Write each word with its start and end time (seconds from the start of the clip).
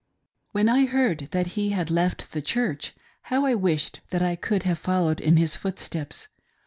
When 0.51 0.67
I 0.67 0.87
heard 0.87 1.27
that 1.29 1.45
he 1.53 1.69
had 1.69 1.91
left 1.91 2.31
the 2.31 2.41
Church, 2.41 2.93
how 3.29 3.45
I 3.45 3.53
wished 3.53 3.99
that 4.09 4.23
I 4.23 4.35
could 4.35 4.63
have 4.63 4.79
followed 4.79 5.19
in 5.21 5.37
his 5.37 5.55
footsteps. 5.55 6.27